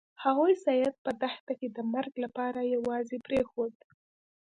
هغوی 0.23 0.53
سید 0.65 0.93
په 1.05 1.11
دښته 1.21 1.53
کې 1.59 1.67
د 1.71 1.77
مرګ 1.93 2.13
لپاره 2.25 2.69
یوازې 2.75 3.17
پریښود. 3.27 3.73